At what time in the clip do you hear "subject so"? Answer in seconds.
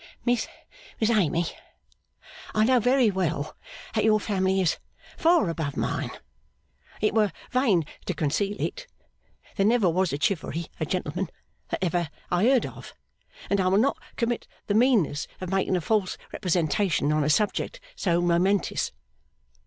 17.29-18.21